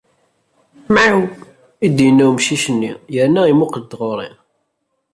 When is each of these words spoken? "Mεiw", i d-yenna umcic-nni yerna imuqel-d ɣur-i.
"Mεiw", 0.93 1.21
i 1.87 1.87
d-yenna 1.95 2.25
umcic-nni 2.31 2.93
yerna 3.15 3.41
imuqel-d 3.51 3.91
ɣur-i. 3.99 4.29